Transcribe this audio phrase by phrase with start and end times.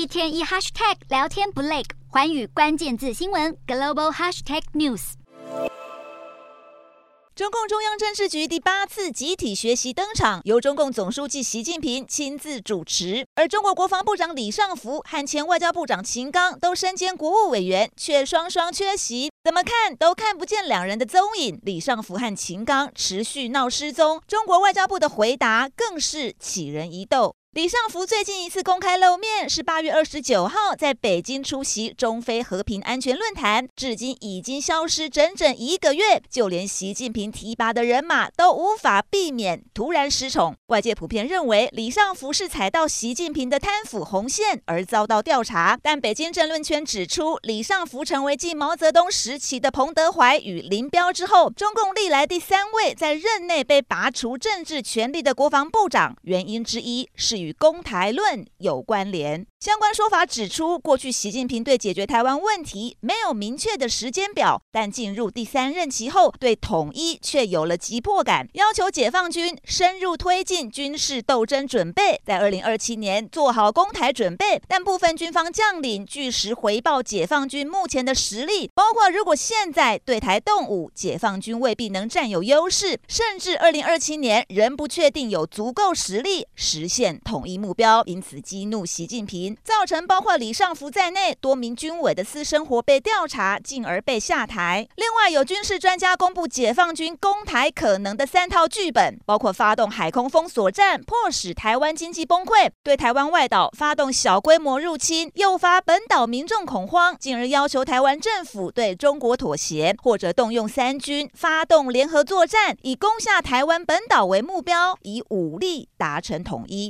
[0.00, 5.12] 一天一 hashtag 聊天不累，寰宇关键字新闻 global hashtag news。
[7.34, 21.60] 中共中央政治局第八次集体学习登场，由中共总书记习近平亲自主持，而中国国防部长李尚福和前外交部长秦刚都身兼国务委员，却双双缺席，怎么看都看不见两人的踪影。
[21.62, 27.34] 李尚福和秦刚持续闹失踪，中国外交部的回答更是启人疑窦。
[27.52, 40.54] 李尚福最近一次公开露面是八月二十九号在北京出席中非和平安全论坛，至今已经消失整整一个月，就连习近平提拔的人马都无法避免突然失宠。
[40.66, 57.39] 外界普遍认为李尚福是踩到习近平的贪腐红线而遭到调查，但北京政论圈指出，李尚福成为继毛泽东时期的彭德怀与林彪之后，中共历来第三位在任内被拔除政治权力的国防部长，原因之一是。
[57.42, 59.46] 与公台论有关联。
[59.62, 74.58] 相关说法指出，过去习近平对解决台湾问题没有明确的时间表，但进入第三任期后，对统一却有了急迫感，要求解放军深入推进军事斗争准备，在二零二七年做好攻台准备。
[74.66, 89.49] 但部分军方将领据实回报解放军目前的实力，包括如果现在对台动武，解放军未必能占有优势，甚至二零二七年仍不确定有足够实力实现统一目标，因此激怒习近平。
[89.64, 94.88] 造成包括李尚福在内多名军委的私生活被调查，进而被下台。
[94.96, 116.88] 另外，有军事专家公布解放军攻台可能的三套剧本，包括发动海空封锁战，迫使台湾经济崩溃；对台湾外岛发动小规模入侵，诱发本岛民众恐慌，进而要求台湾政府对中国妥协，或者动用三军发动联合作战，以攻下台湾本岛为目标，以武力达成统一。